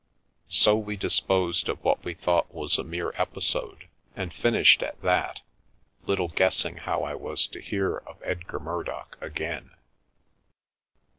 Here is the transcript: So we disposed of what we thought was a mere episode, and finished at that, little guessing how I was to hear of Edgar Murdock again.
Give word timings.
So 0.47 0.75
we 0.77 0.97
disposed 0.97 1.69
of 1.69 1.83
what 1.83 2.03
we 2.03 2.15
thought 2.15 2.51
was 2.51 2.79
a 2.79 2.83
mere 2.83 3.13
episode, 3.17 3.87
and 4.15 4.33
finished 4.33 4.81
at 4.81 4.99
that, 5.03 5.41
little 6.07 6.29
guessing 6.29 6.77
how 6.77 7.03
I 7.03 7.13
was 7.13 7.45
to 7.45 7.61
hear 7.61 7.97
of 7.97 8.17
Edgar 8.23 8.59
Murdock 8.59 9.15
again. 9.21 9.69